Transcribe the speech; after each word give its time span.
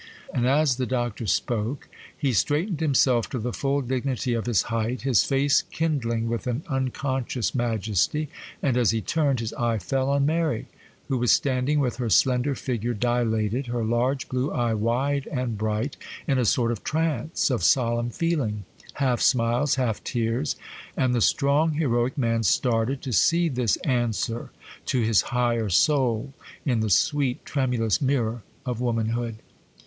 And 0.33 0.47
as 0.47 0.77
the 0.77 0.87
Doctor 0.87 1.27
spoke, 1.27 1.87
he 2.17 2.33
straightened 2.33 2.79
himself 2.79 3.29
to 3.29 3.37
the 3.37 3.53
full 3.53 3.81
dignity 3.81 4.33
of 4.33 4.47
his 4.47 4.63
height, 4.63 5.03
his 5.03 5.23
face 5.23 5.61
kindling 5.69 6.27
with 6.27 6.47
an 6.47 6.63
unconscious 6.67 7.53
majesty, 7.53 8.27
and, 8.63 8.77
as 8.77 8.89
he 8.89 8.99
turned, 9.01 9.41
his 9.41 9.53
eye 9.53 9.77
fell 9.77 10.09
on 10.09 10.25
Mary, 10.25 10.65
who 11.07 11.19
was 11.19 11.31
standing 11.31 11.79
with 11.79 11.97
her 11.97 12.09
slender 12.09 12.55
figure 12.55 12.95
dilated, 12.95 13.67
her 13.67 13.83
large 13.83 14.27
blue 14.27 14.51
eye 14.51 14.73
wide 14.73 15.27
and 15.31 15.55
bright, 15.55 15.97
in 16.27 16.39
a 16.39 16.45
sort 16.45 16.71
of 16.71 16.83
trance 16.83 17.51
of 17.51 17.61
solemn 17.61 18.09
feeling, 18.09 18.65
half 18.95 19.21
smiles, 19.21 19.75
half 19.75 20.03
tears,—and 20.03 21.13
the 21.13 21.21
strong, 21.21 21.73
heroic 21.73 22.17
man 22.17 22.41
started, 22.41 23.03
to 23.03 23.13
see 23.13 23.49
this 23.49 23.75
answer 23.85 24.49
to 24.87 25.03
his 25.03 25.21
higher 25.29 25.69
soul 25.69 26.33
in 26.65 26.79
the 26.79 26.89
sweet, 26.89 27.45
tremulous 27.45 28.01
mirror 28.01 28.41
of 28.65 28.81
womanhood. 28.81 29.35